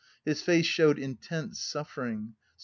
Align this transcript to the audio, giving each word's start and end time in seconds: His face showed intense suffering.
His 0.25 0.41
face 0.41 0.65
showed 0.65 0.97
intense 0.97 1.59
suffering. 1.59 2.33